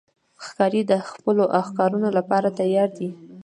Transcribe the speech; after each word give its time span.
ښکاري 0.45 0.81
د 0.91 0.93
خپلو 1.09 1.43
ښکارونو 1.67 2.09
لپاره 2.17 2.49
تیار 2.59 2.89
دی. 2.97 3.09